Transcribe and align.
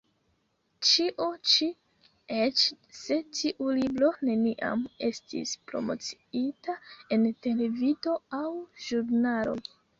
Ĉio 0.91 1.25
ĉi, 1.51 1.67
eĉ 2.37 2.63
se 3.01 3.19
tiu 3.41 3.69
libro 3.81 4.11
neniam 4.31 4.83
estis 5.11 5.55
promociita 5.73 6.79
en 7.19 7.31
televido 7.49 8.19
aŭ 8.43 8.45
ĵurnaloj. 8.91 9.59